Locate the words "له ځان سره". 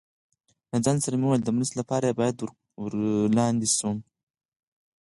0.71-1.15